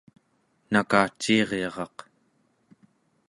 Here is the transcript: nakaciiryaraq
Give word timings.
nakaciiryaraq 0.71 1.97